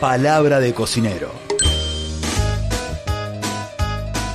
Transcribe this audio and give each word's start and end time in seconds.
Palabra 0.00 0.60
de 0.60 0.74
cocinero. 0.74 1.32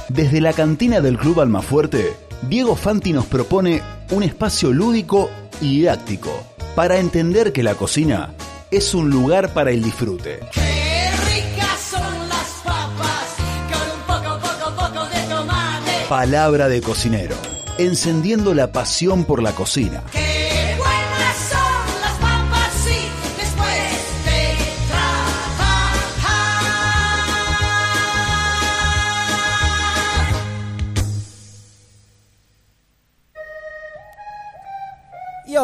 Desde 0.10 0.42
la 0.42 0.52
cantina 0.52 1.00
del 1.00 1.18
Club 1.18 1.40
Almafuerte, 1.40 2.18
Diego 2.42 2.76
Fanti 2.76 3.14
nos 3.14 3.28
propone 3.28 3.82
un 4.12 4.24
espacio 4.24 4.74
lúdico 4.74 5.30
y 5.62 5.78
didáctico 5.78 6.32
para 6.76 6.98
entender 6.98 7.54
que 7.54 7.64
la 7.64 7.76
cocina 7.76 8.34
es 8.72 8.94
un 8.94 9.10
lugar 9.10 9.54
para 9.54 9.72
el 9.72 9.82
disfrute. 9.82 10.42
Qué 10.52 11.12
ricas 11.32 11.80
son 11.80 12.28
las 12.28 12.50
papas 12.66 13.36
con 13.72 13.90
un 13.90 14.06
poco, 14.06 14.40
poco, 14.42 14.76
poco 14.76 15.06
de 15.06 15.34
tomate. 15.34 15.92
Palabra 16.10 16.68
de 16.68 16.82
cocinero. 16.82 17.38
Encendiendo 17.78 18.54
la 18.54 18.74
pasión 18.74 19.24
por 19.24 19.42
la 19.42 19.54
cocina. 19.54 20.04
Qué 20.12 20.23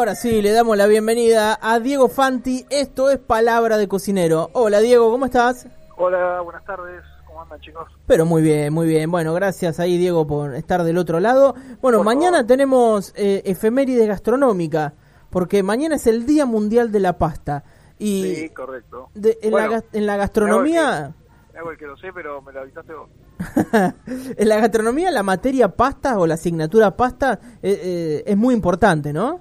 ahora 0.00 0.14
sí, 0.14 0.40
le 0.40 0.52
damos 0.52 0.76
la 0.78 0.86
bienvenida 0.86 1.58
a 1.60 1.78
Diego 1.78 2.08
Fanti. 2.08 2.64
Esto 2.70 3.10
es 3.10 3.18
Palabra 3.18 3.76
de 3.76 3.86
Cocinero. 3.86 4.48
Hola 4.54 4.80
Diego, 4.80 5.10
¿cómo 5.10 5.26
estás? 5.26 5.66
Hola, 5.98 6.40
buenas 6.40 6.64
tardes. 6.64 7.02
¿Cómo 7.26 7.42
andan, 7.42 7.60
chicos? 7.60 7.86
Pero 8.06 8.24
muy 8.24 8.40
bien, 8.40 8.72
muy 8.72 8.86
bien. 8.86 9.10
Bueno, 9.10 9.34
gracias 9.34 9.78
ahí 9.78 9.98
Diego 9.98 10.26
por 10.26 10.54
estar 10.54 10.84
del 10.84 10.96
otro 10.96 11.20
lado. 11.20 11.54
Bueno, 11.82 11.98
Por 11.98 12.06
mañana 12.06 12.38
favor. 12.38 12.46
tenemos 12.46 13.12
eh, 13.14 13.42
efeméride 13.44 14.06
gastronómica, 14.06 14.94
porque 15.28 15.62
mañana 15.62 15.96
es 15.96 16.06
el 16.06 16.24
Día 16.24 16.46
Mundial 16.46 16.90
de 16.92 17.00
la 17.00 17.18
Pasta. 17.18 17.62
Y 17.98 18.34
Sí, 18.36 18.48
correcto. 18.50 19.10
de- 19.14 19.38
en, 19.42 19.50
Bueno, 19.50 19.66
la, 19.68 19.72
gas- 19.74 19.84
en 19.92 20.06
la 20.06 20.16
gastronomía, 20.16 21.12
Me 21.52 21.58
hago 21.58 21.72
el 21.72 21.76
que 21.76 21.86
lo 21.86 21.96
sé, 21.98 22.08
pero 22.14 22.40
me 22.40 22.52
lo 22.52 22.60
avisaste 22.60 22.94
vos. 22.94 23.10
en 24.38 24.48
la 24.48 24.56
gastronomía 24.60 25.10
la 25.10 25.22
materia 25.22 25.68
pasta 25.68 26.18
o 26.18 26.26
la 26.26 26.34
asignatura 26.34 26.96
pasta 26.96 27.38
eh, 27.62 27.78
eh, 27.82 28.22
es 28.26 28.36
muy 28.38 28.54
importante, 28.54 29.12
¿no? 29.12 29.40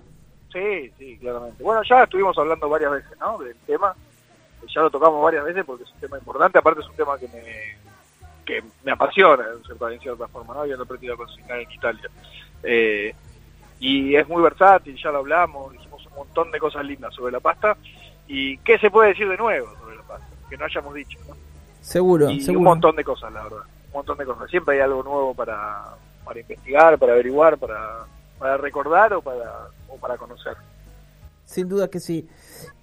Sí, 0.51 0.91
sí, 0.97 1.17
claramente. 1.19 1.63
Bueno, 1.63 1.81
ya 1.83 2.03
estuvimos 2.03 2.37
hablando 2.37 2.69
varias 2.69 2.91
veces, 2.91 3.17
¿no? 3.19 3.37
Del 3.37 3.55
tema. 3.67 3.95
Ya 4.67 4.81
lo 4.81 4.89
tocamos 4.89 5.23
varias 5.23 5.45
veces 5.45 5.63
porque 5.65 5.83
es 5.83 5.91
un 5.91 5.99
tema 5.99 6.17
importante. 6.17 6.57
Aparte 6.57 6.81
es 6.81 6.87
un 6.87 6.95
tema 6.95 7.17
que 7.17 7.27
me, 7.27 7.77
que 8.45 8.63
me 8.83 8.91
apasiona, 8.91 9.45
en 9.53 9.99
cierta, 9.99 10.27
forma, 10.27 10.53
¿no? 10.53 10.61
Habiendo 10.61 10.83
aprendido 10.83 11.13
a 11.13 11.17
cocinar 11.17 11.59
en 11.59 11.71
Italia. 11.71 12.09
Eh, 12.63 13.13
y 13.79 14.15
es 14.15 14.27
muy 14.27 14.41
versátil, 14.41 14.97
ya 15.01 15.11
lo 15.11 15.19
hablamos, 15.19 15.71
dijimos 15.71 16.05
un 16.07 16.15
montón 16.15 16.51
de 16.51 16.59
cosas 16.59 16.85
lindas 16.85 17.13
sobre 17.13 17.31
la 17.31 17.39
pasta. 17.39 17.77
¿Y 18.27 18.57
qué 18.59 18.77
se 18.77 18.91
puede 18.91 19.09
decir 19.09 19.29
de 19.29 19.37
nuevo 19.37 19.67
sobre 19.79 19.95
la 19.95 20.03
pasta? 20.03 20.27
Que 20.49 20.57
no 20.57 20.65
hayamos 20.65 20.93
dicho, 20.93 21.17
¿no? 21.27 21.35
Seguro, 21.81 22.29
y 22.29 22.41
seguro. 22.41 22.59
un 22.59 22.65
montón 22.65 22.95
de 22.95 23.03
cosas, 23.03 23.31
la 23.31 23.43
verdad. 23.43 23.63
Un 23.87 23.93
montón 23.93 24.17
de 24.17 24.25
cosas. 24.25 24.49
Siempre 24.49 24.75
hay 24.75 24.81
algo 24.81 25.01
nuevo 25.03 25.33
para, 25.33 25.95
para 26.25 26.39
investigar, 26.39 26.97
para 26.99 27.13
averiguar, 27.13 27.57
para, 27.57 28.05
para 28.39 28.57
recordar 28.57 29.13
o 29.13 29.21
para, 29.21 29.67
o 29.89 29.97
para 29.97 30.17
conocer. 30.17 30.55
Sin 31.45 31.67
duda 31.67 31.87
que 31.89 31.99
sí. 31.99 32.27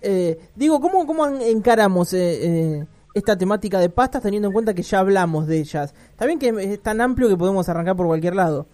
Eh, 0.02 0.38
digo, 0.54 0.80
¿cómo, 0.80 1.06
cómo 1.06 1.26
en- 1.26 1.40
encaramos 1.42 2.12
eh, 2.12 2.78
eh, 2.80 2.86
esta 3.14 3.36
temática 3.38 3.78
de 3.78 3.88
pastas 3.88 4.22
teniendo 4.22 4.48
en 4.48 4.52
cuenta 4.52 4.74
que 4.74 4.82
ya 4.82 4.98
hablamos 5.00 5.46
de 5.46 5.58
ellas? 5.58 5.94
Está 6.10 6.26
bien 6.26 6.38
que 6.38 6.48
es 6.48 6.82
tan 6.82 7.00
amplio 7.00 7.28
que 7.28 7.36
podemos 7.36 7.68
arrancar 7.68 7.96
por 7.96 8.06
cualquier 8.06 8.34
lado. 8.34 8.66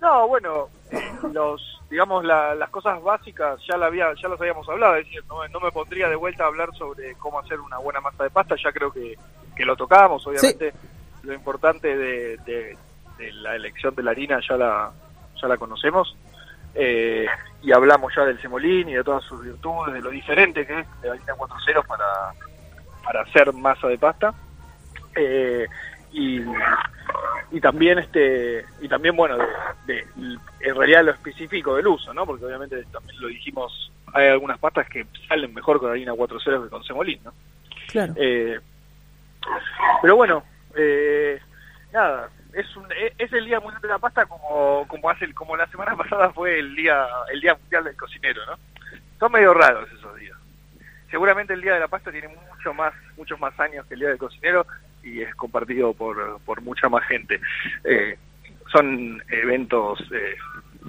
No, 0.00 0.26
bueno, 0.28 0.68
eh, 0.90 0.98
los 1.32 1.60
digamos 1.90 2.24
la- 2.24 2.54
las 2.54 2.68
cosas 2.70 3.02
básicas 3.02 3.58
ya 3.68 3.76
la 3.78 3.86
había 3.86 4.06
ya 4.22 4.28
las 4.28 4.38
habíamos 4.40 4.68
hablado, 4.68 4.96
es 4.96 5.06
decir, 5.06 5.22
no, 5.28 5.46
no 5.48 5.60
me 5.60 5.72
pondría 5.72 6.08
de 6.08 6.16
vuelta 6.16 6.44
a 6.44 6.48
hablar 6.48 6.68
sobre 6.76 7.14
cómo 7.14 7.38
hacer 7.38 7.58
una 7.60 7.78
buena 7.78 8.00
masa 8.00 8.24
de 8.24 8.30
pasta, 8.30 8.56
ya 8.62 8.70
creo 8.72 8.92
que, 8.92 9.14
que 9.56 9.64
lo 9.64 9.74
tocamos, 9.74 10.26
obviamente 10.26 10.72
lo 11.22 11.32
importante 11.34 11.96
de, 11.96 12.36
de- 12.46 12.76
de 13.18 13.32
la 13.32 13.56
elección 13.56 13.94
de 13.94 14.02
la 14.02 14.10
harina 14.12 14.38
ya 14.48 14.56
la 14.56 14.92
ya 15.40 15.48
la 15.48 15.56
conocemos. 15.56 16.16
Eh, 16.74 17.26
y 17.62 17.72
hablamos 17.72 18.14
ya 18.14 18.24
del 18.24 18.40
semolín 18.40 18.88
y 18.88 18.94
de 18.94 19.02
todas 19.04 19.24
sus 19.24 19.42
virtudes, 19.42 19.94
de 19.94 20.00
lo 20.00 20.10
diferente 20.10 20.66
que 20.66 20.80
es 20.80 20.86
de 21.00 21.08
la 21.08 21.14
harina 21.14 21.34
4 21.36 21.56
ceros 21.64 21.86
para, 21.86 22.04
para 23.04 23.22
hacer 23.22 23.52
masa 23.52 23.88
de 23.88 23.98
pasta. 23.98 24.32
Eh, 25.16 25.66
y, 26.12 26.40
y 27.50 27.60
también 27.60 27.98
este 27.98 28.64
y 28.80 28.88
también 28.88 29.14
bueno 29.16 29.36
de, 29.36 29.44
de- 29.86 30.06
en 30.60 30.74
realidad 30.76 31.04
lo 31.04 31.10
específico 31.12 31.74
del 31.76 31.86
uso 31.86 32.14
no 32.14 32.24
porque 32.24 32.46
obviamente 32.46 32.82
también 32.84 33.20
lo 33.20 33.28
dijimos 33.28 33.92
hay 34.14 34.28
algunas 34.28 34.58
pastas 34.58 34.88
que 34.88 35.06
salen 35.28 35.52
mejor 35.52 35.80
con 35.80 35.90
harina 35.90 36.14
4 36.14 36.40
ceros 36.40 36.64
que 36.64 36.70
con 36.70 36.82
semolín 36.84 37.20
no 37.24 37.32
Claro. 37.88 38.14
Eh, 38.16 38.58
pero 40.00 40.16
bueno 40.16 40.42
eh, 40.76 41.38
nada 41.92 42.30
es 42.52 42.76
un 42.76 42.90
e- 42.92 43.12
es 43.18 43.32
el 43.32 43.44
día 43.44 43.60
mundial 43.60 43.82
de 43.82 43.88
la 43.88 43.98
pasta 43.98 44.26
como 44.26 44.86
como 44.88 45.10
hace 45.10 45.32
como 45.34 45.56
la 45.56 45.66
semana 45.68 45.96
pasada 45.96 46.30
fue 46.30 46.58
el 46.58 46.74
día 46.74 47.06
el 47.32 47.40
día 47.40 47.54
mundial 47.54 47.84
del 47.84 47.96
cocinero 47.96 48.44
no 48.46 48.56
son 49.18 49.32
medio 49.32 49.52
raros 49.52 49.88
esos 49.92 50.16
días. 50.16 50.36
Seguramente 51.10 51.52
el 51.52 51.60
día 51.60 51.74
de 51.74 51.80
la 51.80 51.88
pasta 51.88 52.12
tiene 52.12 52.28
mucho 52.28 52.72
más 52.74 52.92
muchos 53.16 53.38
más 53.40 53.58
años 53.58 53.84
que 53.86 53.94
el 53.94 54.00
día 54.00 54.08
del 54.10 54.18
cocinero 54.18 54.66
y 55.02 55.22
es 55.22 55.34
compartido 55.34 55.92
por, 55.94 56.40
por 56.42 56.60
mucha 56.60 56.88
más 56.88 57.04
gente. 57.06 57.40
Eh, 57.84 58.16
son 58.70 59.22
eventos 59.28 60.00
eh, 60.12 60.36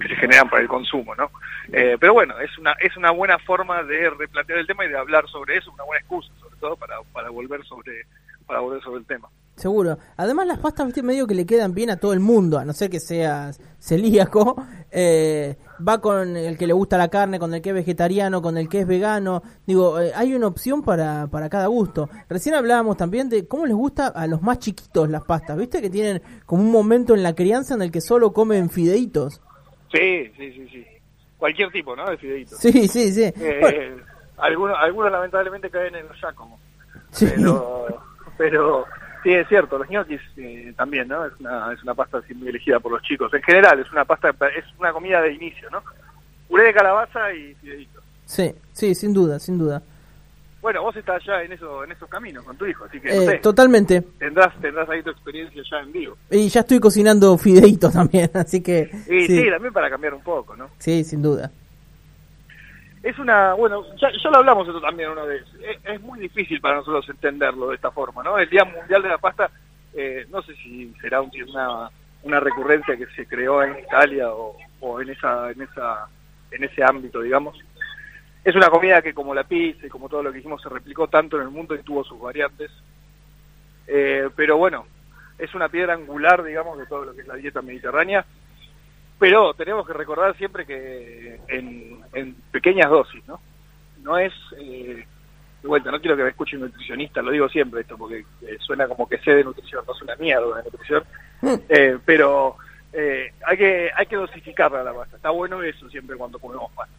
que 0.00 0.08
se 0.08 0.16
generan 0.16 0.48
para 0.48 0.62
el 0.62 0.68
consumo 0.68 1.14
no 1.14 1.30
Eh, 1.72 1.96
pero 2.00 2.12
bueno 2.14 2.38
es 2.40 2.56
una 2.58 2.72
es 2.80 2.96
una 2.96 3.10
buena 3.10 3.38
forma 3.38 3.82
de 3.82 4.10
replantear 4.10 4.58
el 4.58 4.66
tema 4.66 4.84
y 4.84 4.88
de 4.88 4.98
hablar 4.98 5.28
sobre 5.28 5.56
eso 5.56 5.70
una 5.72 5.84
buena 5.84 6.00
excusa 6.00 6.32
sobre 6.40 6.56
todo 6.56 6.76
para, 6.76 6.96
para 7.12 7.30
volver 7.30 7.64
sobre 7.64 8.06
para 8.46 8.60
volver 8.60 8.82
sobre 8.82 9.00
el 9.00 9.06
tema 9.06 9.28
Seguro. 9.60 9.98
Además, 10.16 10.46
las 10.46 10.58
pastas, 10.58 10.86
viste, 10.86 11.02
medio 11.02 11.26
que 11.26 11.34
le 11.34 11.44
quedan 11.44 11.74
bien 11.74 11.90
a 11.90 11.96
todo 11.98 12.14
el 12.14 12.20
mundo, 12.20 12.58
a 12.58 12.64
no 12.64 12.72
ser 12.72 12.88
que 12.90 12.98
seas 13.00 13.60
celíaco. 13.78 14.56
Eh, 14.92 15.56
va 15.86 16.00
con 16.00 16.36
el 16.36 16.58
que 16.58 16.66
le 16.66 16.72
gusta 16.72 16.98
la 16.98 17.06
carne, 17.06 17.38
con 17.38 17.54
el 17.54 17.62
que 17.62 17.68
es 17.68 17.74
vegetariano, 17.76 18.42
con 18.42 18.58
el 18.58 18.68
que 18.68 18.80
es 18.80 18.86
vegano. 18.88 19.40
Digo, 19.64 20.00
eh, 20.00 20.10
hay 20.16 20.34
una 20.34 20.48
opción 20.48 20.82
para, 20.82 21.28
para 21.28 21.48
cada 21.48 21.68
gusto. 21.68 22.08
Recién 22.28 22.56
hablábamos 22.56 22.96
también 22.96 23.28
de 23.28 23.46
cómo 23.46 23.66
les 23.66 23.76
gusta 23.76 24.08
a 24.08 24.26
los 24.26 24.42
más 24.42 24.58
chiquitos 24.58 25.08
las 25.08 25.22
pastas, 25.22 25.56
viste, 25.56 25.80
que 25.80 25.90
tienen 25.90 26.20
como 26.44 26.64
un 26.64 26.72
momento 26.72 27.14
en 27.14 27.22
la 27.22 27.36
crianza 27.36 27.74
en 27.74 27.82
el 27.82 27.92
que 27.92 28.00
solo 28.00 28.32
comen 28.32 28.68
fideitos. 28.68 29.40
sí 29.92 30.32
sí 30.36 30.52
sí 30.54 30.68
sí 30.72 30.84
cualquier 31.38 31.70
tipo 31.70 31.94
no 31.94 32.10
de 32.10 32.16
fideitos 32.18 32.58
Sí, 32.58 32.88
sí, 32.88 33.12
sí. 33.12 33.22
Eh, 33.22 33.58
Bueno, 33.60 34.02
algunos 34.38 34.76
algunos 34.76 35.12
lamentablemente 35.12 35.70
caen 35.70 35.94
en 35.94 36.08
los 36.08 36.16
Giacomo 36.20 36.58
sí. 37.12 37.26
pero 37.32 37.86
pero 38.36 38.84
sí 39.22 39.32
es 39.32 39.46
cierto 39.48 39.78
los 39.78 39.88
ñoquis 39.90 40.20
eh, 40.36 40.72
también 40.76 41.08
no 41.08 41.24
es 41.26 41.32
una 41.40 41.72
es 41.72 41.82
una 41.82 41.94
pasta 41.94 42.18
así 42.18 42.34
muy 42.34 42.48
elegida 42.48 42.80
por 42.80 42.92
los 42.92 43.02
chicos 43.02 43.32
en 43.34 43.42
general 43.42 43.78
es 43.80 43.90
una 43.92 44.04
pasta 44.04 44.30
es 44.30 44.64
una 44.78 44.92
comida 44.92 45.20
de 45.22 45.32
inicio 45.34 45.68
no 45.70 45.82
puré 46.48 46.64
de 46.64 46.74
calabaza 46.74 47.32
y 47.34 47.54
fideitos 47.54 48.02
sí, 48.24 48.52
sí, 48.72 48.94
sin 48.94 49.12
duda, 49.12 49.38
sin 49.38 49.58
duda. 49.58 49.82
bueno 50.62 50.82
vos 50.82 50.94
estás 50.96 51.22
ya 51.24 51.42
en 51.42 51.52
eso 51.52 51.84
en 51.84 51.92
esos 51.92 52.08
caminos 52.08 52.44
con 52.44 52.56
tu 52.56 52.66
hijo 52.66 52.84
así 52.84 53.00
que 53.00 53.08
no 53.08 53.22
Eh, 53.22 53.26
sé, 53.26 53.38
totalmente. 53.38 54.02
tendrás 54.18 54.54
tendrás 54.60 54.88
ahí 54.88 55.02
tu 55.02 55.10
experiencia 55.10 55.62
ya 55.70 55.78
en 55.80 55.92
vivo 55.92 56.16
Y 56.30 56.48
ya 56.48 56.60
estoy 56.60 56.80
cocinando 56.80 57.36
fideitos 57.46 57.92
también, 57.92 58.30
así 58.34 58.62
que... 58.62 58.90
y 59.08 59.26
sí. 59.26 59.38
sí, 59.42 59.50
también 59.50 59.72
para 59.72 59.90
cambiar 59.90 60.14
un 60.14 60.22
poco 60.22 60.56
no 60.56 60.70
sí, 60.78 61.02
sin 61.04 61.22
duda. 61.22 61.50
Es 63.02 63.18
una 63.18 63.54
bueno 63.54 63.84
ya, 63.96 64.10
lo 64.30 64.38
hablamos 64.38 64.66
esto 64.68 64.80
también 64.80 65.10
una 65.10 65.24
vez. 65.24 65.42
Es, 65.62 65.78
es 65.84 66.00
muy 66.02 66.18
difícil 66.20 66.60
para 66.60 66.76
nosotros 66.76 67.08
entenderlo 67.08 67.68
de 67.68 67.76
esta 67.76 67.90
forma 67.90 68.22
no 68.22 68.38
el 68.38 68.48
día 68.50 68.64
mundial 68.64 69.02
de 69.02 69.08
la 69.08 69.18
pasta 69.18 69.50
eh, 69.94 70.26
no 70.30 70.42
sé 70.42 70.54
si 70.56 70.92
será 71.00 71.20
un- 71.20 71.30
una 71.48 71.90
una 72.22 72.38
recurrencia 72.40 72.96
que 72.96 73.06
se 73.06 73.26
creó 73.26 73.62
en 73.62 73.78
Italia 73.78 74.30
o, 74.30 74.54
o 74.80 75.00
en 75.00 75.08
esa 75.10 75.50
en 75.50 75.62
esa 75.62 76.06
en 76.50 76.64
ese 76.64 76.82
ámbito 76.84 77.20
digamos. 77.22 77.56
Es 78.44 78.54
una 78.54 78.68
comida 78.68 79.02
que 79.02 79.12
como 79.14 79.34
la 79.34 79.44
pizza 79.44 79.86
y 79.86 79.90
como 79.90 80.08
todo 80.08 80.22
lo 80.22 80.32
que 80.32 80.38
hicimos 80.40 80.62
se 80.62 80.68
replicó 80.68 81.08
tanto 81.08 81.36
en 81.36 81.42
el 81.42 81.50
mundo 81.50 81.74
y 81.74 81.82
tuvo 81.82 82.02
sus 82.04 82.18
variantes. 82.20 82.70
Eh, 83.86 84.28
pero 84.36 84.56
bueno 84.58 84.86
es 85.38 85.54
una 85.54 85.68
piedra 85.68 85.94
angular 85.94 86.42
digamos 86.44 86.78
de 86.78 86.86
todo 86.86 87.06
lo 87.06 87.14
que 87.14 87.22
es 87.22 87.26
la 87.26 87.34
dieta 87.34 87.62
mediterránea 87.62 88.24
pero 89.20 89.52
tenemos 89.52 89.86
que 89.86 89.92
recordar 89.92 90.34
siempre 90.38 90.64
que 90.64 91.38
en, 91.46 92.00
en 92.14 92.34
pequeñas 92.50 92.88
dosis, 92.88 93.22
¿no? 93.28 93.38
No 94.02 94.16
es, 94.16 94.32
eh, 94.58 95.06
de 95.62 95.68
vuelta, 95.68 95.90
no 95.90 96.00
quiero 96.00 96.16
que 96.16 96.22
me 96.22 96.30
escuche 96.30 96.56
un 96.56 96.62
nutricionista, 96.62 97.20
lo 97.20 97.30
digo 97.30 97.46
siempre 97.50 97.82
esto, 97.82 97.98
porque 97.98 98.24
eh, 98.40 98.56
suena 98.60 98.88
como 98.88 99.06
que 99.06 99.18
sé 99.18 99.32
de 99.32 99.44
nutrición, 99.44 99.84
no 99.86 99.94
es 99.94 100.00
una 100.00 100.16
mierda 100.16 100.56
de 100.56 100.62
nutrición, 100.64 101.04
eh, 101.68 101.98
pero 102.02 102.56
eh, 102.94 103.34
hay 103.46 103.56
que 103.58 103.90
hay 103.94 104.06
que 104.06 104.16
dosificarla 104.16 104.82
la 104.82 104.94
pasta, 104.94 105.16
está 105.16 105.28
bueno 105.28 105.62
eso 105.62 105.88
siempre 105.90 106.16
cuando 106.16 106.38
comemos 106.38 106.72
pasta. 106.72 106.94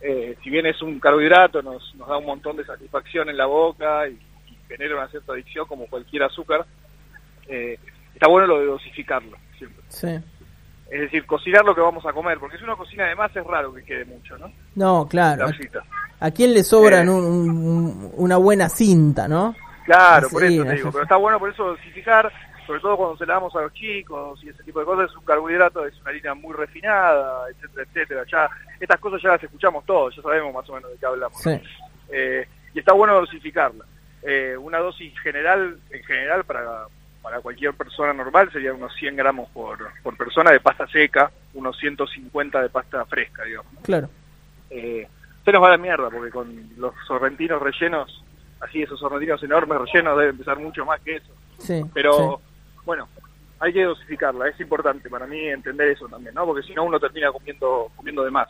Eh, 0.00 0.36
si 0.42 0.50
bien 0.50 0.66
es 0.66 0.82
un 0.82 0.98
carbohidrato, 0.98 1.62
nos, 1.62 1.94
nos 1.94 2.08
da 2.08 2.16
un 2.16 2.26
montón 2.26 2.56
de 2.56 2.64
satisfacción 2.64 3.30
en 3.30 3.36
la 3.36 3.46
boca 3.46 4.08
y, 4.08 4.18
y 4.48 4.58
genera 4.66 4.96
una 4.96 5.06
cierta 5.06 5.32
adicción 5.32 5.64
como 5.68 5.86
cualquier 5.86 6.24
azúcar, 6.24 6.66
eh, 7.46 7.78
está 8.12 8.26
bueno 8.26 8.48
lo 8.48 8.58
de 8.58 8.66
dosificarlo 8.66 9.36
siempre. 9.56 9.84
Sí. 9.86 10.08
Es 10.92 11.00
decir, 11.00 11.24
cocinar 11.24 11.64
lo 11.64 11.74
que 11.74 11.80
vamos 11.80 12.04
a 12.04 12.12
comer, 12.12 12.38
porque 12.38 12.58
si 12.58 12.64
uno 12.64 12.76
cocina 12.76 13.06
de 13.06 13.14
más 13.14 13.34
es 13.34 13.44
raro 13.46 13.72
que 13.72 13.82
quede 13.82 14.04
mucho, 14.04 14.36
¿no? 14.36 14.52
No, 14.74 15.08
claro. 15.08 15.46
¿A 16.20 16.30
quién 16.30 16.52
le 16.52 16.62
sobran 16.62 17.08
Eh. 17.08 17.10
un- 17.10 17.24
un- 17.24 18.12
una 18.16 18.36
buena 18.36 18.68
cinta, 18.68 19.26
no? 19.26 19.54
Claro, 19.86 20.26
Así, 20.26 20.34
por 20.34 20.44
eso 20.44 20.64
te 20.64 20.72
digo, 20.74 20.92
pero 20.92 21.02
está 21.04 21.16
bueno 21.16 21.38
por 21.38 21.50
eso 21.50 21.64
dosificar, 21.68 22.30
sobre 22.66 22.80
todo 22.80 22.96
cuando 22.98 23.16
se 23.16 23.24
la 23.24 23.34
damos 23.34 23.56
a 23.56 23.62
los 23.62 23.72
chicos 23.72 24.38
y 24.44 24.50
ese 24.50 24.62
tipo 24.64 24.80
de 24.80 24.84
cosas, 24.86 25.10
es 25.10 25.16
un 25.16 25.24
carbohidrato, 25.24 25.86
es 25.86 25.98
una 26.02 26.10
harina 26.10 26.34
muy 26.34 26.52
refinada, 26.54 27.48
etcétera, 27.48 27.82
etcétera. 27.88 28.24
Ya, 28.30 28.50
estas 28.78 29.00
cosas 29.00 29.22
ya 29.22 29.30
las 29.30 29.42
escuchamos 29.42 29.86
todos, 29.86 30.14
ya 30.14 30.20
sabemos 30.22 30.52
más 30.54 30.68
o 30.68 30.74
menos 30.74 30.90
de 30.92 30.98
qué 30.98 31.06
hablamos. 31.06 31.40
Sí. 31.40 31.58
Eh, 32.10 32.46
y 32.74 32.78
está 32.80 32.92
bueno 32.92 33.14
dosificarla. 33.14 33.84
Eh, 34.22 34.56
una 34.58 34.78
dosis 34.78 35.18
general, 35.20 35.78
en 35.90 36.04
general, 36.04 36.44
para, 36.44 36.84
para 37.22 37.40
cualquier 37.40 37.72
persona 37.74 38.12
normal 38.12 38.50
sería 38.52 38.74
unos 38.74 38.92
100 38.94 39.16
gramos 39.16 39.48
por, 39.50 39.78
por 40.02 40.16
persona 40.16 40.50
de 40.50 40.60
pasta 40.60 40.86
seca, 40.88 41.30
unos 41.54 41.78
150 41.78 42.60
de 42.60 42.68
pasta 42.68 43.04
fresca, 43.06 43.44
digamos. 43.44 43.72
¿no? 43.72 43.80
Claro. 43.82 44.10
Eh, 44.68 45.06
se 45.44 45.52
nos 45.52 45.62
va 45.62 45.68
a 45.68 45.72
la 45.72 45.78
mierda, 45.78 46.10
porque 46.10 46.30
con 46.30 46.70
los 46.76 46.94
sorrentinos 47.06 47.62
rellenos, 47.62 48.24
así 48.60 48.82
esos 48.82 48.98
sorrentinos 48.98 49.42
enormes 49.42 49.78
rellenos 49.78 50.18
deben 50.18 50.38
pesar 50.38 50.58
mucho 50.58 50.84
más 50.84 51.00
que 51.00 51.16
eso. 51.16 51.32
Sí. 51.58 51.82
Pero 51.94 52.40
sí. 52.40 52.80
bueno, 52.84 53.08
hay 53.60 53.72
que 53.72 53.84
dosificarla, 53.84 54.48
es 54.48 54.58
importante 54.60 55.08
para 55.08 55.26
mí 55.26 55.46
entender 55.46 55.90
eso 55.90 56.08
también, 56.08 56.34
¿no? 56.34 56.44
Porque 56.44 56.66
si 56.66 56.74
no 56.74 56.84
uno 56.84 56.98
termina 56.98 57.30
comiendo 57.30 57.90
comiendo 57.94 58.24
de 58.24 58.30
más. 58.32 58.48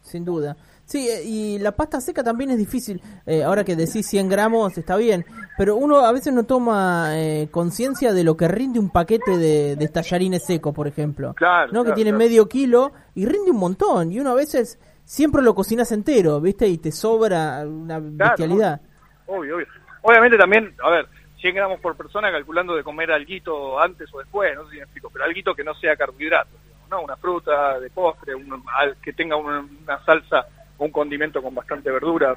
Sin 0.00 0.24
duda. 0.24 0.56
Sí, 0.88 1.06
eh, 1.06 1.22
y 1.22 1.58
la 1.58 1.72
pasta 1.72 2.00
seca 2.00 2.24
también 2.24 2.50
es 2.50 2.56
difícil. 2.56 3.02
Eh, 3.26 3.44
ahora 3.44 3.62
que 3.62 3.76
decís 3.76 4.06
100 4.06 4.26
gramos 4.30 4.78
está 4.78 4.96
bien, 4.96 5.26
pero 5.58 5.76
uno 5.76 5.98
a 5.98 6.12
veces 6.12 6.32
no 6.32 6.44
toma 6.44 7.10
eh, 7.12 7.48
conciencia 7.50 8.14
de 8.14 8.24
lo 8.24 8.38
que 8.38 8.48
rinde 8.48 8.78
un 8.78 8.88
paquete 8.88 9.36
de, 9.36 9.76
de 9.76 9.88
tallarines 9.88 10.46
secos, 10.46 10.74
por 10.74 10.88
ejemplo. 10.88 11.34
Claro, 11.34 11.70
¿no? 11.72 11.84
que 11.84 11.92
tiene 11.92 12.10
claro. 12.10 12.24
medio 12.24 12.48
kilo 12.48 12.92
y 13.14 13.26
rinde 13.26 13.50
un 13.50 13.58
montón. 13.58 14.12
Y 14.12 14.18
uno 14.18 14.30
a 14.30 14.34
veces 14.34 14.80
siempre 15.04 15.42
lo 15.42 15.54
cocinas 15.54 15.92
entero, 15.92 16.40
¿viste? 16.40 16.66
Y 16.66 16.78
te 16.78 16.90
sobra 16.90 17.66
una 17.66 17.98
bestialidad. 18.00 18.80
Obvio, 19.26 19.56
obvio. 19.56 19.66
Obviamente 20.00 20.38
también, 20.38 20.74
a 20.82 20.88
ver, 20.88 21.06
100 21.38 21.54
gramos 21.54 21.80
por 21.80 21.98
persona 21.98 22.30
calculando 22.30 22.74
de 22.74 22.82
comer 22.82 23.12
alguito 23.12 23.78
antes 23.78 24.08
o 24.14 24.20
después, 24.20 24.54
no 24.54 24.64
sé 24.64 24.70
si 24.70 24.76
me 24.76 24.84
explico, 24.84 25.10
pero 25.10 25.26
alguito 25.26 25.54
que 25.54 25.64
no 25.64 25.74
sea 25.74 25.96
carbohidrato, 25.96 26.56
digamos, 26.64 26.88
¿no? 26.88 27.02
Una 27.02 27.16
fruta 27.16 27.78
de 27.78 27.90
postre, 27.90 28.34
un, 28.34 28.64
que 29.02 29.12
tenga 29.12 29.36
una, 29.36 29.60
una 29.60 30.02
salsa 30.06 30.46
un 30.78 30.90
condimento 30.90 31.42
con 31.42 31.54
bastante 31.54 31.90
verdura, 31.90 32.36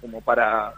como 0.00 0.20
para 0.20 0.72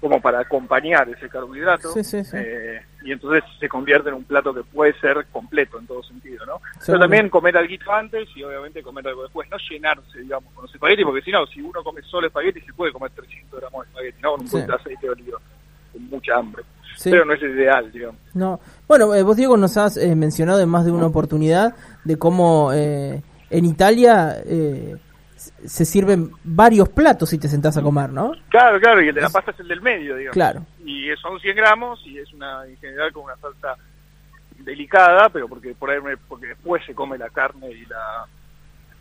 como 0.00 0.20
para 0.20 0.40
acompañar 0.40 1.08
ese 1.08 1.30
carbohidrato, 1.30 1.90
Sí, 1.92 2.04
sí, 2.04 2.22
sí. 2.24 2.36
eh, 2.38 2.78
y 3.04 3.12
entonces 3.12 3.42
se 3.58 3.66
convierte 3.70 4.10
en 4.10 4.16
un 4.16 4.24
plato 4.24 4.52
que 4.52 4.62
puede 4.62 4.92
ser 5.00 5.24
completo 5.32 5.78
en 5.78 5.86
todo 5.86 6.02
sentido, 6.02 6.44
¿no? 6.44 6.60
Pero 6.84 6.98
también 6.98 7.30
comer 7.30 7.56
algo 7.56 7.72
antes 7.90 8.28
y 8.36 8.42
obviamente 8.42 8.82
comer 8.82 9.08
algo 9.08 9.22
después, 9.22 9.48
no 9.50 9.56
llenarse, 9.70 10.18
digamos, 10.20 10.52
con 10.52 10.64
los 10.64 10.74
espaguetis, 10.74 11.06
porque 11.06 11.22
si 11.22 11.30
no, 11.30 11.46
si 11.46 11.62
uno 11.62 11.82
come 11.82 12.02
solo 12.02 12.26
espagueti, 12.26 12.60
se 12.60 12.74
puede 12.74 12.92
comer 12.92 13.12
300 13.12 13.58
gramos 13.58 13.86
de 13.86 13.88
espagueti, 13.88 14.20
¿no? 14.20 14.30
Con 14.32 14.40
un 14.42 14.46
poquito 14.50 14.72
de 14.72 14.74
aceite 14.74 15.06
de 15.06 15.12
oliva, 15.12 15.38
con 15.92 16.02
mucha 16.10 16.34
hambre. 16.36 16.62
Pero 17.02 17.24
no 17.24 17.32
es 17.32 17.42
el 17.42 17.50
ideal, 17.52 17.90
digamos. 17.90 18.20
No. 18.34 18.60
Bueno, 18.86 19.14
eh, 19.14 19.22
vos 19.22 19.36
Diego 19.38 19.56
nos 19.56 19.78
has 19.78 19.96
eh, 19.96 20.14
mencionado 20.14 20.60
en 20.60 20.68
más 20.68 20.84
de 20.84 20.92
una 20.92 21.06
oportunidad 21.06 21.74
de 22.04 22.18
cómo 22.18 22.72
eh, 22.74 23.22
en 23.48 23.64
Italia 23.64 24.36
eh, 24.44 24.96
se 25.64 25.84
sirven 25.84 26.30
varios 26.44 26.88
platos 26.88 27.30
si 27.30 27.38
te 27.38 27.48
sentás 27.48 27.76
a 27.76 27.82
comer, 27.82 28.10
¿no? 28.10 28.32
Claro, 28.48 28.78
claro, 28.80 29.02
y 29.02 29.08
el 29.08 29.14
de 29.14 29.20
la 29.20 29.30
pasta 29.30 29.50
es 29.52 29.60
el 29.60 29.68
del 29.68 29.80
medio, 29.82 30.16
digamos. 30.16 30.34
Claro. 30.34 30.66
Y 30.84 31.08
son 31.20 31.38
100 31.40 31.56
gramos 31.56 32.00
y 32.06 32.18
es 32.18 32.32
una, 32.32 32.64
en 32.66 32.76
general, 32.78 33.12
con 33.12 33.24
una 33.24 33.36
salsa 33.36 33.76
delicada, 34.58 35.28
pero 35.28 35.48
porque 35.48 35.74
por 35.74 35.90
ahí 35.90 36.00
me- 36.00 36.16
porque 36.16 36.46
después 36.48 36.84
se 36.86 36.94
come 36.94 37.18
la 37.18 37.30
carne 37.30 37.70
y 37.70 37.84
la 37.86 38.26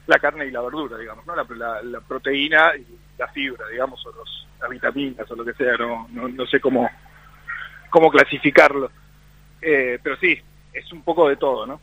la 0.06 0.20
carne 0.20 0.46
y 0.48 0.52
la 0.52 0.60
verdura, 0.62 0.98
digamos, 0.98 1.26
¿no? 1.26 1.34
La, 1.36 1.46
la- 1.56 1.82
la 1.82 2.02
proteína 2.02 2.76
y 2.76 2.86
la 3.18 3.28
fibra, 3.30 3.66
digamos, 3.70 4.06
o 4.06 4.12
los, 4.12 4.48
las 4.60 4.70
vitaminas 4.70 5.30
o 5.32 5.36
lo 5.36 5.46
que 5.46 5.54
sea, 5.54 5.78
no, 5.78 6.08
no, 6.12 6.28
no 6.28 6.46
sé 6.46 6.60
cómo, 6.60 6.90
cómo 7.90 8.12
clasificarlo. 8.12 8.92
Eh, 9.62 9.98
pero 10.04 10.18
sí, 10.18 10.38
es 10.74 10.92
un 10.92 11.04
poco 11.04 11.30
de 11.30 11.38
todo, 11.38 11.66
¿no? 11.66 11.80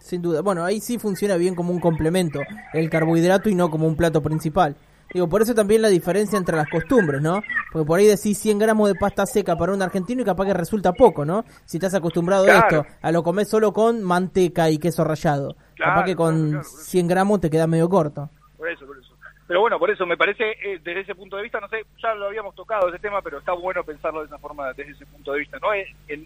Sin 0.00 0.22
duda. 0.22 0.40
Bueno, 0.42 0.64
ahí 0.64 0.80
sí 0.80 0.98
funciona 0.98 1.36
bien 1.36 1.54
como 1.54 1.72
un 1.72 1.80
complemento 1.80 2.40
el 2.72 2.88
carbohidrato 2.90 3.48
y 3.48 3.54
no 3.54 3.70
como 3.70 3.86
un 3.86 3.96
plato 3.96 4.22
principal. 4.22 4.76
Digo, 5.12 5.28
por 5.28 5.42
eso 5.42 5.54
también 5.56 5.82
la 5.82 5.88
diferencia 5.88 6.38
entre 6.38 6.56
las 6.56 6.68
costumbres, 6.68 7.20
¿no? 7.20 7.42
Porque 7.72 7.84
por 7.86 7.98
ahí 7.98 8.06
decís 8.06 8.38
100 8.38 8.60
gramos 8.60 8.88
de 8.88 8.94
pasta 8.94 9.26
seca 9.26 9.56
para 9.56 9.72
un 9.72 9.82
argentino 9.82 10.22
y 10.22 10.24
capaz 10.24 10.46
que 10.46 10.54
resulta 10.54 10.92
poco, 10.92 11.24
¿no? 11.24 11.44
Si 11.64 11.78
estás 11.78 11.94
acostumbrado 11.94 12.44
a 12.44 12.58
esto, 12.60 12.86
a 13.02 13.10
lo 13.10 13.22
comer 13.24 13.44
solo 13.46 13.72
con 13.72 14.02
manteca 14.04 14.70
y 14.70 14.78
queso 14.78 15.02
rallado. 15.02 15.56
Claro, 15.74 15.92
capaz 15.94 16.04
que 16.04 16.14
con 16.14 16.34
claro, 16.34 16.50
claro, 16.50 16.62
por 16.70 16.80
eso. 16.80 16.90
100 16.90 17.08
gramos 17.08 17.40
te 17.40 17.50
queda 17.50 17.66
medio 17.66 17.88
corto. 17.88 18.30
Por 18.56 18.68
eso, 18.70 18.86
por 18.86 18.96
eso. 18.98 19.08
Pero 19.48 19.60
bueno, 19.62 19.80
por 19.80 19.90
eso 19.90 20.06
me 20.06 20.16
parece, 20.16 20.44
eh, 20.64 20.78
desde 20.84 21.00
ese 21.00 21.14
punto 21.16 21.36
de 21.36 21.42
vista, 21.42 21.58
no 21.58 21.68
sé, 21.68 21.78
ya 22.00 22.14
lo 22.14 22.26
habíamos 22.26 22.54
tocado 22.54 22.88
ese 22.88 23.00
tema, 23.00 23.20
pero 23.20 23.38
está 23.38 23.52
bueno 23.52 23.82
pensarlo 23.82 24.20
de 24.20 24.26
esa 24.26 24.38
forma, 24.38 24.68
desde 24.74 24.92
ese 24.92 25.06
punto 25.06 25.32
de 25.32 25.40
vista. 25.40 25.58
No 25.60 25.72
es, 25.72 25.88
en- 26.06 26.24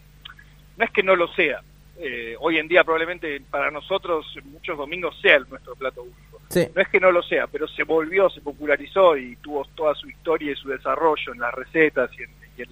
no 0.76 0.84
es 0.84 0.90
que 0.90 1.02
no 1.02 1.16
lo 1.16 1.26
sea. 1.28 1.62
Eh, 1.96 2.36
hoy 2.40 2.58
en 2.58 2.66
día 2.66 2.82
probablemente 2.82 3.40
para 3.50 3.70
nosotros 3.70 4.26
muchos 4.44 4.76
domingos 4.76 5.16
sea 5.20 5.36
el 5.36 5.48
nuestro 5.48 5.76
plato 5.76 6.02
único. 6.02 6.40
Sí. 6.48 6.66
No 6.74 6.82
es 6.82 6.88
que 6.88 7.00
no 7.00 7.12
lo 7.12 7.22
sea, 7.22 7.46
pero 7.46 7.68
se 7.68 7.84
volvió, 7.84 8.28
se 8.30 8.40
popularizó 8.40 9.16
y 9.16 9.36
tuvo 9.36 9.64
toda 9.74 9.94
su 9.94 10.08
historia 10.08 10.52
y 10.52 10.56
su 10.56 10.68
desarrollo 10.68 11.32
en 11.32 11.40
las 11.40 11.54
recetas 11.54 12.10
y 12.18 12.22
en, 12.24 12.30
y 12.56 12.62
en, 12.62 12.68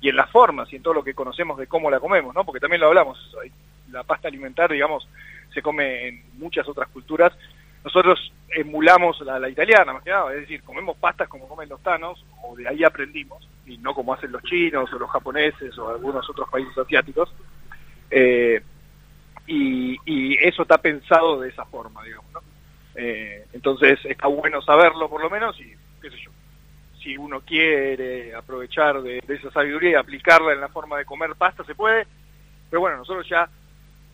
y 0.00 0.08
en 0.08 0.16
las 0.16 0.30
formas 0.30 0.72
y 0.72 0.76
en 0.76 0.82
todo 0.82 0.94
lo 0.94 1.04
que 1.04 1.14
conocemos 1.14 1.56
de 1.58 1.66
cómo 1.66 1.90
la 1.90 2.00
comemos, 2.00 2.34
¿no? 2.34 2.44
Porque 2.44 2.60
también 2.60 2.80
lo 2.80 2.88
hablamos, 2.88 3.18
la 3.90 4.02
pasta 4.02 4.28
alimentar, 4.28 4.70
digamos, 4.70 5.08
se 5.52 5.62
come 5.62 6.08
en 6.08 6.22
muchas 6.34 6.68
otras 6.68 6.88
culturas. 6.88 7.32
Nosotros 7.84 8.32
emulamos 8.48 9.20
la, 9.20 9.38
la 9.38 9.48
italiana, 9.48 9.92
más 9.92 10.02
que 10.02 10.10
nada, 10.10 10.32
es 10.34 10.40
decir, 10.40 10.62
comemos 10.62 10.96
pastas 10.96 11.28
como 11.28 11.48
comen 11.48 11.68
los 11.68 11.82
tanos, 11.82 12.24
o 12.42 12.56
de 12.56 12.68
ahí 12.68 12.82
aprendimos, 12.82 13.48
y 13.66 13.78
no 13.78 13.94
como 13.94 14.14
hacen 14.14 14.32
los 14.32 14.42
chinos 14.42 14.92
o 14.92 14.98
los 14.98 15.10
japoneses 15.10 15.76
o 15.78 15.88
algunos 15.88 16.28
otros 16.28 16.48
países 16.50 16.76
asiáticos. 16.76 17.32
Eh, 18.16 18.62
y, 19.48 19.98
y 20.06 20.34
eso 20.40 20.62
está 20.62 20.78
pensado 20.78 21.40
de 21.40 21.48
esa 21.48 21.64
forma, 21.64 22.02
digamos, 22.04 22.32
¿no? 22.32 22.40
Eh, 22.94 23.44
entonces 23.52 23.98
está 24.04 24.28
bueno 24.28 24.62
saberlo 24.62 25.08
por 25.10 25.20
lo 25.20 25.28
menos 25.28 25.58
y 25.60 25.74
si 27.02 27.16
uno 27.18 27.40
quiere 27.40 28.34
aprovechar 28.34 29.02
de, 29.02 29.18
esa 29.28 29.50
sabiduría 29.50 29.90
y 29.90 29.94
aplicarla 29.94 30.52
en 30.52 30.60
la 30.60 30.68
forma 30.68 30.96
de 30.96 31.04
comer 31.04 31.34
pasta 31.34 31.62
se 31.64 31.74
puede, 31.74 32.06
pero 32.70 32.80
bueno, 32.80 32.96
nosotros 32.98 33.28
ya 33.28 33.42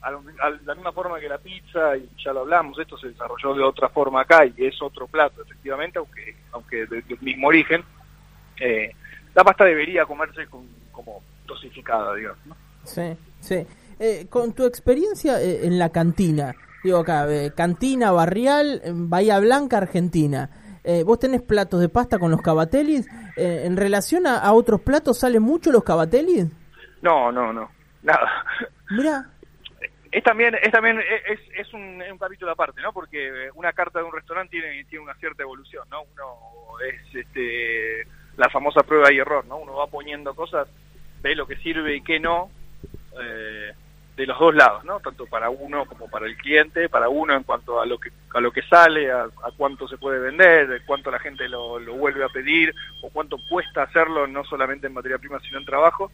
a 0.03 0.09
a 0.09 0.51
la 0.65 0.75
misma 0.75 0.93
forma 0.93 1.21
que 1.21 1.29
la 1.29 1.37
pizza, 1.39 1.95
y 1.97 2.09
ya 2.25 2.33
lo 2.33 2.41
hablamos, 2.41 2.79
esto 2.79 2.97
se 2.99 3.09
desarrolló 3.09 3.55
de 3.55 3.63
otra 3.63 3.91
forma 3.91 4.23
acá 4.23 4.45
y 4.47 4.55
es 4.65 4.81
otro 4.83 5.07
plato, 5.07 5.43
efectivamente, 5.43 5.99
aunque 5.99 6.35
aunque 6.53 6.87
de- 6.87 7.03
del 7.03 7.21
mismo 7.21 7.49
origen, 7.49 7.85
eh, 8.59 8.93
la 9.35 9.45
pasta 9.45 9.65
debería 9.67 10.05
comerse 10.07 10.47
con, 10.47 10.67
como 10.91 11.23
dosificada, 11.47 12.15
digamos. 12.15 12.45
¿no? 12.47 12.57
Sí, 12.85 13.15
sí. 13.41 13.67
Eh, 14.03 14.29
con 14.31 14.55
tu 14.55 14.65
experiencia 14.65 15.43
eh, 15.43 15.67
en 15.67 15.79
la 15.79 15.91
cantina, 15.91 16.55
digo 16.83 17.01
acá, 17.01 17.31
eh, 17.31 17.53
cantina 17.55 18.11
barrial, 18.13 18.81
Bahía 18.95 19.39
Blanca, 19.41 19.77
Argentina. 19.77 20.49
Eh, 20.83 21.03
¿Vos 21.05 21.19
tenés 21.19 21.43
platos 21.43 21.81
de 21.83 21.91
pasta 21.91 22.19
con 22.19 22.31
los 22.31 22.41
cavatellis? 22.41 23.07
Eh, 23.37 23.65
¿En 23.67 23.77
relación 23.77 24.27
a, 24.27 24.39
a 24.39 24.55
otros 24.55 24.81
platos 24.81 25.19
salen 25.19 25.43
mucho 25.43 25.71
los 25.71 25.85
cavatellis? 25.85 26.47
No, 27.03 27.31
no, 27.31 27.53
no, 27.53 27.71
nada. 28.03 28.45
Mira, 28.91 29.27
Es 30.11 30.25
también, 30.25 30.55
es 30.61 30.73
también, 30.73 30.99
es, 30.99 31.39
es 31.57 31.73
un, 31.75 32.01
es 32.03 32.11
un 32.11 32.19
capítulo 32.19 32.51
aparte, 32.53 32.81
¿no? 32.81 32.93
Porque 32.93 33.29
eh, 33.29 33.51
una 33.55 33.73
carta 33.75 33.99
de 34.01 34.07
un 34.07 34.13
restaurante 34.13 34.51
tiene, 34.59 34.83
tiene 34.87 35.05
una 35.05 35.15
cierta 35.17 35.43
evolución, 35.43 35.87
¿no? 35.91 36.03
Uno 36.15 36.81
es 36.89 37.15
este, 37.15 38.09
la 38.39 38.49
famosa 38.49 38.81
prueba 38.83 39.13
y 39.13 39.19
error, 39.19 39.45
¿no? 39.47 39.59
Uno 39.59 39.75
va 39.75 39.87
poniendo 39.87 40.35
cosas, 40.35 40.67
ve 41.23 41.37
lo 41.37 41.47
que 41.47 41.57
sirve 41.57 41.97
y 41.97 42.03
qué 42.03 42.19
no, 42.19 42.51
eh, 43.23 43.73
de 44.21 44.27
los 44.27 44.39
dos 44.39 44.55
lados, 44.55 44.85
¿no? 44.85 45.01
Tanto 45.01 45.25
para 45.25 45.49
uno 45.49 45.87
como 45.87 46.09
para 46.11 46.27
el 46.27 46.37
cliente, 46.37 46.91
para 46.91 47.09
uno 47.09 47.35
en 47.35 47.43
cuanto 47.43 47.81
a 47.81 47.87
lo 47.87 47.99
que 47.99 48.11
a 48.35 48.41
lo 48.41 48.53
que 48.53 48.61
sale, 48.63 49.11
a, 49.11 49.23
a 49.23 49.51
cuánto 49.57 49.89
se 49.89 49.97
puede 49.97 50.19
vender, 50.19 50.69
de 50.69 50.81
cuánto 50.85 51.11
la 51.11 51.19
gente 51.19 51.49
lo, 51.49 51.79
lo 51.81 51.95
vuelve 51.95 52.23
a 52.23 52.29
pedir 52.29 52.75
o 53.03 53.09
cuánto 53.09 53.39
cuesta 53.49 53.85
hacerlo, 53.85 54.27
no 54.27 54.45
solamente 54.45 54.87
en 54.89 54.93
materia 54.93 55.17
prima 55.17 55.41
sino 55.41 55.59
en 55.59 55.65
trabajo, 55.65 56.13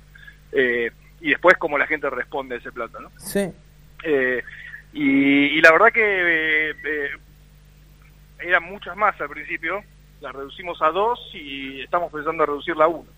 eh, 0.52 0.92
y 1.20 1.30
después 1.30 1.56
cómo 1.58 1.76
la 1.78 1.86
gente 1.88 2.08
responde 2.08 2.54
a 2.54 2.58
ese 2.58 2.70
plato, 2.70 3.00
¿no? 3.00 3.10
sí, 3.18 3.52
Eh, 4.04 4.42
y, 4.92 5.58
y 5.58 5.60
la 5.60 5.72
verdad 5.72 5.88
que 5.92 6.00
eh, 6.00 6.75
eh, 6.84 7.10
eran 8.38 8.62
muchas 8.62 8.96
más 8.96 9.20
al 9.20 9.28
principio, 9.28 9.82
las 10.20 10.32
reducimos 10.32 10.80
a 10.80 10.90
dos 10.90 11.18
y 11.34 11.80
estamos 11.80 12.12
pensando 12.12 12.44
en 12.44 12.48
reducirla 12.50 12.84
a 12.84 12.88
uno, 12.88 13.08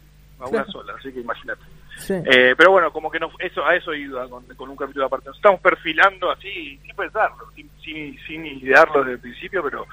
a 0.40 0.46
una 0.46 0.64
sola, 0.64 0.94
así 0.98 1.12
que 1.12 1.20
imagínate. 1.20 1.62
Sí. 1.98 2.14
Eh, 2.24 2.54
pero 2.56 2.70
bueno, 2.70 2.90
como 2.92 3.10
que 3.10 3.20
no, 3.20 3.30
eso 3.38 3.64
a 3.66 3.74
eso 3.76 3.92
iba 3.94 4.28
con, 4.28 4.44
con 4.56 4.70
un 4.70 4.76
capítulo 4.76 5.04
aparte. 5.06 5.28
Nos 5.28 5.36
estamos 5.36 5.60
perfilando 5.60 6.30
así, 6.30 6.78
sin 6.84 6.96
pensarlo, 6.96 7.50
sin, 7.54 7.70
sin, 7.82 8.18
sin 8.26 8.46
idearlo 8.46 9.00
desde 9.00 9.12
el 9.14 9.20
principio, 9.20 9.62
pero 9.62 9.86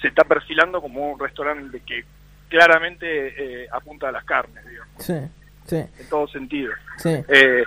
se 0.00 0.08
está 0.08 0.24
perfilando 0.24 0.80
como 0.80 1.12
un 1.12 1.18
restaurante 1.18 1.80
que 1.86 2.04
claramente 2.48 3.62
eh, 3.64 3.68
apunta 3.72 4.08
a 4.08 4.12
las 4.12 4.24
carnes, 4.24 4.64
digamos, 4.66 4.90
sí, 4.98 5.14
sí, 5.66 5.76
en 5.76 6.08
todo 6.08 6.26
sentido. 6.28 6.72
sí. 6.96 7.10
Eh, 7.28 7.64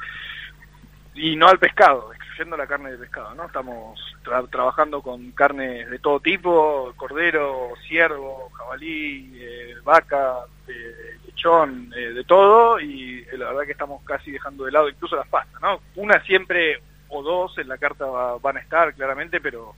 y 1.14 1.36
no 1.36 1.50
al 1.50 1.60
pescado, 1.60 2.14
excluyendo 2.14 2.56
la 2.56 2.66
carne 2.66 2.92
de 2.92 2.98
pescado, 2.98 3.36
¿no? 3.36 3.46
Estamos 3.46 4.00
tra- 4.24 4.50
trabajando 4.50 5.02
con 5.02 5.32
carnes 5.32 5.90
de 5.90 6.00
todo 6.00 6.22
tipo, 6.22 6.94
cordero, 6.96 7.74
ciervo, 7.86 8.50
jabalí, 8.58 9.30
eh, 9.36 9.76
vaca, 9.84 10.38
eh, 10.70 11.11
lechón, 11.36 11.92
eh, 11.96 12.14
de 12.14 12.24
todo, 12.24 12.80
y 12.80 13.20
eh, 13.32 13.38
la 13.38 13.48
verdad 13.48 13.64
que 13.66 13.72
estamos 13.72 14.02
casi 14.04 14.32
dejando 14.32 14.66
de 14.66 14.72
lado 14.72 14.90
incluso 14.90 15.16
las 15.16 15.28
pastas, 15.28 15.62
¿no? 15.62 15.80
Una 15.96 16.22
siempre 16.24 16.82
o 17.10 17.22
dos 17.24 17.58
en 17.58 17.68
la 17.68 17.78
carta 17.78 18.06
va- 18.06 18.38
van 18.38 18.58
a 18.58 18.60
estar, 18.62 18.94
claramente, 18.94 19.40
pero 19.42 19.74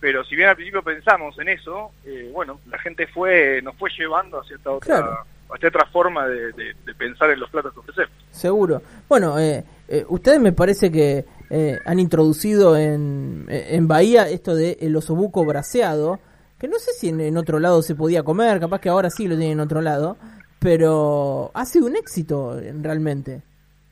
pero 0.00 0.24
si 0.24 0.34
bien 0.34 0.48
al 0.48 0.56
principio 0.56 0.82
pensamos 0.82 1.38
en 1.38 1.48
eso, 1.48 1.90
eh, 2.06 2.30
bueno, 2.32 2.58
la 2.70 2.78
gente 2.78 3.06
fue 3.06 3.60
nos 3.62 3.76
fue 3.76 3.90
llevando 3.98 4.40
hacia 4.40 4.56
esta 4.56 4.70
otra, 4.70 4.96
Claro. 4.96 5.18
hacia 5.54 5.68
otra 5.68 5.84
forma 5.86 6.26
de, 6.26 6.52
de- 6.52 6.74
de 6.86 6.94
pensar 6.94 7.30
en 7.30 7.40
los 7.40 7.50
platos 7.50 7.74
que 7.74 7.80
ofrecemos. 7.80 8.10
Seguro. 8.30 8.80
Bueno, 9.08 9.38
eh, 9.38 9.62
eh, 9.88 10.04
ustedes 10.08 10.40
me 10.40 10.52
parece 10.52 10.90
que 10.90 11.26
eh, 11.50 11.78
han 11.84 11.98
introducido 11.98 12.76
en, 12.78 13.44
en 13.50 13.88
Bahía 13.88 14.26
esto 14.28 14.54
de 14.54 14.78
el 14.80 14.96
osobuco 14.96 15.44
braseado, 15.44 16.18
que 16.58 16.66
no 16.68 16.78
sé 16.78 16.92
si 16.92 17.08
en, 17.10 17.20
en 17.20 17.36
otro 17.36 17.58
lado 17.58 17.82
se 17.82 17.94
podía 17.94 18.22
comer, 18.22 18.58
capaz 18.60 18.80
que 18.80 18.88
ahora 18.88 19.10
sí 19.10 19.28
lo 19.28 19.36
tienen 19.36 19.58
en 19.58 19.60
otro 19.60 19.82
lado, 19.82 20.16
pero 20.60 21.50
ha 21.54 21.64
sido 21.64 21.86
un 21.86 21.96
éxito 21.96 22.60
realmente. 22.80 23.42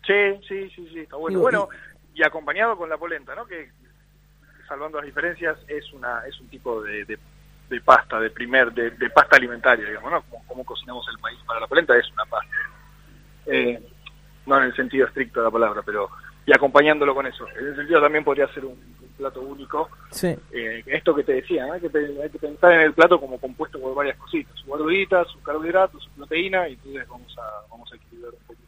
Sí, 0.06 0.14
sí, 0.46 0.70
sí, 0.70 0.88
sí, 0.92 1.00
está 1.00 1.16
bueno. 1.16 1.38
Digo, 1.38 1.42
bueno, 1.42 1.68
y 2.14 2.22
acompañado 2.22 2.76
con 2.76 2.88
la 2.88 2.96
polenta, 2.96 3.34
¿no? 3.34 3.46
Que 3.46 3.70
salvando 4.68 4.98
las 4.98 5.06
diferencias 5.06 5.58
es 5.66 5.92
una 5.92 6.26
es 6.26 6.38
un 6.40 6.48
tipo 6.48 6.82
de, 6.82 7.04
de, 7.06 7.18
de 7.70 7.80
pasta 7.80 8.20
de 8.20 8.30
primer 8.30 8.72
de, 8.72 8.90
de 8.90 9.10
pasta 9.10 9.36
alimentaria, 9.36 9.88
digamos, 9.88 10.12
¿no? 10.12 10.22
Como, 10.22 10.46
como 10.46 10.64
cocinamos 10.64 11.06
el 11.08 11.18
maíz 11.20 11.38
para 11.46 11.60
la 11.60 11.66
polenta 11.66 11.96
es 11.96 12.10
una 12.12 12.26
pasta. 12.26 12.54
Eh, 13.46 13.82
no 14.46 14.58
en 14.58 14.64
el 14.64 14.76
sentido 14.76 15.06
estricto 15.06 15.40
de 15.40 15.46
la 15.46 15.50
palabra, 15.50 15.82
pero 15.84 16.10
y 16.44 16.52
acompañándolo 16.52 17.14
con 17.14 17.26
eso. 17.26 17.46
En 17.58 17.66
ese 17.66 17.76
sentido 17.76 18.00
también 18.00 18.24
podría 18.24 18.48
ser 18.54 18.64
un 18.64 18.78
plato 19.18 19.40
único. 19.42 19.88
Sí, 20.10 20.28
Eh, 20.52 20.82
esto 20.86 21.14
que 21.14 21.24
te 21.24 21.34
decía, 21.34 21.66
¿no? 21.66 21.74
hay, 21.74 21.80
que, 21.80 21.90
pe- 21.90 22.22
hay 22.22 22.30
que 22.30 22.38
pensar 22.38 22.72
en 22.72 22.80
el 22.80 22.94
plato 22.94 23.20
como 23.20 23.38
compuesto 23.38 23.78
por 23.80 23.94
varias 23.94 24.16
cositas, 24.16 24.54
su 24.64 24.70
verdurita, 24.70 25.24
su 25.26 25.40
carbohidratos, 25.42 26.02
su 26.02 26.10
proteína, 26.12 26.68
y 26.68 26.72
entonces 26.74 27.06
vamos 27.08 27.36
a, 27.38 27.70
vamos 27.70 27.92
a 27.92 27.96
equilibrar 27.96 28.32
un 28.32 28.40
poquito. 28.46 28.64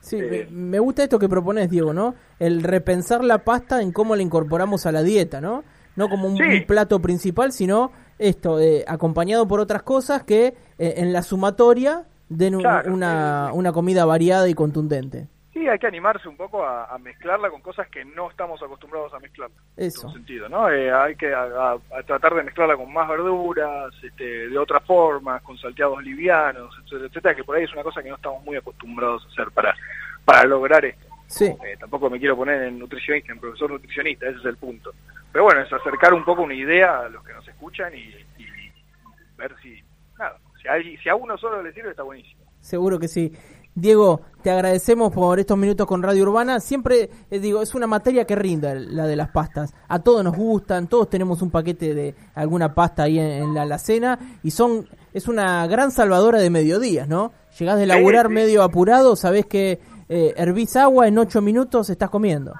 sí 0.00 0.16
Eh. 0.18 0.46
me, 0.50 0.56
me 0.70 0.78
gusta 0.80 1.02
esto 1.04 1.18
que 1.18 1.28
propones, 1.28 1.70
Diego, 1.70 1.92
¿no? 1.94 2.14
El 2.38 2.62
repensar 2.62 3.24
la 3.24 3.38
pasta 3.44 3.80
en 3.80 3.92
cómo 3.92 4.14
la 4.16 4.22
incorporamos 4.22 4.84
a 4.86 4.92
la 4.92 5.02
dieta, 5.02 5.40
¿no? 5.40 5.64
No 5.96 6.08
como 6.08 6.26
un, 6.28 6.36
Sí. 6.36 6.42
un 6.42 6.66
plato 6.66 7.00
principal, 7.00 7.52
sino 7.52 7.92
esto, 8.18 8.58
eh, 8.60 8.84
acompañado 8.86 9.46
por 9.48 9.60
otras 9.60 9.82
cosas 9.82 10.24
que 10.24 10.54
eh, 10.78 10.94
en 10.98 11.12
la 11.12 11.22
sumatoria 11.22 12.04
den 12.28 12.56
un- 12.56 12.62
Claro, 12.62 12.92
una, 12.92 13.50
una 13.54 13.72
comida 13.72 14.04
variada 14.04 14.48
y 14.48 14.54
contundente. 14.54 15.28
Sí, 15.64 15.70
hay 15.70 15.78
que 15.78 15.86
animarse 15.86 16.28
un 16.28 16.36
poco 16.36 16.62
a, 16.62 16.84
a 16.94 16.98
mezclarla 16.98 17.48
con 17.48 17.62
cosas 17.62 17.88
que 17.88 18.04
no 18.04 18.28
estamos 18.28 18.62
acostumbrados 18.62 19.14
a 19.14 19.18
mezclar. 19.18 19.48
Eso. 19.78 20.02
En 20.02 20.06
un 20.08 20.12
sentido, 20.12 20.46
¿no? 20.50 20.68
Eh, 20.70 20.92
hay 20.92 21.16
que 21.16 21.32
a, 21.32 21.44
a- 21.44 21.78
a 21.98 22.02
tratar 22.02 22.34
de 22.34 22.42
mezclarla 22.42 22.76
con 22.76 22.92
más 22.92 23.08
verduras, 23.08 23.94
este, 24.02 24.48
de 24.50 24.58
otras 24.58 24.84
formas, 24.84 25.40
con 25.40 25.56
salteados 25.56 26.02
livianos, 26.02 26.74
etcétera, 26.82 27.06
etcétera, 27.06 27.34
que 27.34 27.44
por 27.44 27.56
ahí 27.56 27.64
es 27.64 27.72
una 27.72 27.82
cosa 27.82 28.02
que 28.02 28.10
no 28.10 28.16
estamos 28.16 28.44
muy 28.44 28.58
acostumbrados 28.58 29.24
a 29.24 29.28
hacer 29.28 29.50
para, 29.54 29.74
para 30.26 30.44
lograr 30.44 30.84
esto. 30.84 31.06
Sí, 31.28 31.46
Eh, 31.46 31.76
tampoco 31.80 32.10
me 32.10 32.18
quiero 32.18 32.36
poner 32.36 32.62
en 32.64 32.78
nutricionista, 32.78 33.32
en 33.32 33.40
profesor 33.40 33.70
nutricionista, 33.70 34.28
ese 34.28 34.40
es 34.40 34.44
el 34.44 34.58
punto. 34.58 34.92
Pero 35.32 35.44
bueno, 35.44 35.62
es 35.62 35.72
acercar 35.72 36.12
un 36.12 36.26
poco 36.26 36.42
una 36.42 36.52
idea 36.54 36.98
a 37.00 37.08
los 37.08 37.24
que 37.24 37.32
nos 37.32 37.48
escuchan 37.48 37.94
y, 37.94 38.14
y 38.36 38.46
ver 39.38 39.54
si, 39.62 39.82
nada, 40.18 40.36
si 40.60 40.68
alguien- 40.68 41.00
si 41.02 41.08
a 41.08 41.14
uno 41.14 41.38
solo 41.38 41.62
le 41.62 41.72
sirve 41.72 41.90
está 41.92 42.02
buenísimo. 42.02 42.44
seguro 42.60 42.98
que 42.98 43.08
sí. 43.08 43.32
Diego, 43.76 44.20
te 44.42 44.50
agradecemos 44.50 45.12
por 45.12 45.40
estos 45.40 45.58
minutos 45.58 45.86
con 45.86 46.02
Radio 46.02 46.22
Urbana. 46.22 46.60
Siempre, 46.60 47.10
eh, 47.30 47.38
digo, 47.40 47.60
es 47.60 47.74
una 47.74 47.86
materia 47.88 48.24
que 48.24 48.36
rinda 48.36 48.74
la 48.74 49.06
de 49.06 49.16
las 49.16 49.30
pastas. 49.30 49.74
A 49.88 49.98
todos 49.98 50.22
nos 50.22 50.36
gustan, 50.36 50.86
todos 50.86 51.10
tenemos 51.10 51.42
un 51.42 51.50
paquete 51.50 51.92
de 51.92 52.14
alguna 52.34 52.72
pasta 52.74 53.02
ahí 53.04 53.18
en, 53.18 53.26
en 53.30 53.54
la 53.54 53.62
alacena 53.62 54.18
y 54.42 54.50
son 54.52 54.86
es 55.12 55.28
una 55.28 55.66
gran 55.66 55.90
salvadora 55.90 56.38
de 56.38 56.50
mediodías, 56.50 57.08
¿no? 57.08 57.32
Llegás 57.58 57.78
de 57.78 57.86
laburar 57.86 58.26
sí. 58.28 58.32
medio 58.32 58.62
apurado, 58.62 59.16
sabés 59.16 59.46
que 59.46 59.80
eh, 60.08 60.34
hervís 60.36 60.76
agua, 60.76 61.08
en 61.08 61.18
ocho 61.18 61.40
minutos 61.40 61.88
estás 61.90 62.10
comiendo. 62.10 62.52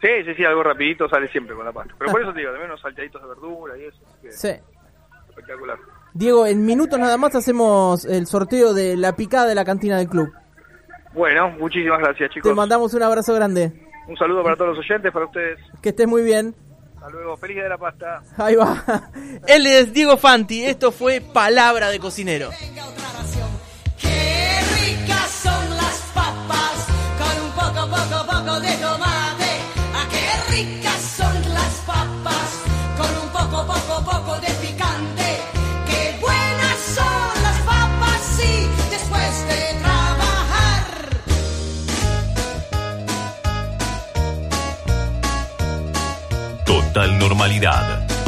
Sí, 0.00 0.08
sí, 0.24 0.34
sí, 0.34 0.44
algo 0.44 0.62
rapidito 0.62 1.08
sale 1.08 1.28
siempre 1.28 1.54
con 1.54 1.64
la 1.64 1.72
pasta. 1.72 1.94
Pero 1.98 2.10
por 2.10 2.22
eso 2.22 2.32
te 2.32 2.40
digo, 2.40 2.50
también 2.52 2.70
unos 2.70 2.80
salteaditos 2.80 3.20
de 3.20 3.28
verdura 3.28 3.78
y 3.78 3.84
eso, 3.84 3.98
así 4.06 4.16
que 4.22 4.32
Sí. 4.32 4.48
espectacular. 5.28 5.78
Diego, 6.14 6.46
en 6.46 6.64
minutos 6.64 6.98
nada 6.98 7.16
más 7.18 7.34
hacemos 7.36 8.04
el 8.04 8.26
sorteo 8.26 8.72
de 8.74 8.96
la 8.96 9.14
picada 9.14 9.46
de 9.46 9.54
la 9.54 9.64
cantina 9.64 9.98
del 9.98 10.08
club. 10.08 10.32
Bueno, 11.12 11.50
muchísimas 11.58 11.98
gracias 11.98 12.30
chicos. 12.30 12.50
Te 12.50 12.54
mandamos 12.54 12.94
un 12.94 13.02
abrazo 13.02 13.34
grande. 13.34 13.72
Un 14.06 14.16
saludo 14.16 14.42
para 14.42 14.56
todos 14.56 14.76
los 14.76 14.78
oyentes, 14.78 15.12
para 15.12 15.26
ustedes. 15.26 15.58
Que 15.82 15.90
estés 15.90 16.06
muy 16.06 16.22
bien. 16.22 16.54
Hasta 16.96 17.10
luego, 17.10 17.36
feliz 17.36 17.56
día 17.56 17.64
de 17.64 17.70
la 17.70 17.78
pasta. 17.78 18.22
Ahí 18.36 18.56
va. 18.56 19.10
Él 19.46 19.66
es 19.66 19.92
Diego 19.92 20.16
Fanti. 20.16 20.64
Esto 20.64 20.92
fue 20.92 21.20
Palabra 21.20 21.90
de 21.90 21.98
Cocinero. 21.98 22.50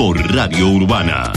Por 0.02 0.18
Radio 0.34 0.66
Urbana. 0.66 1.22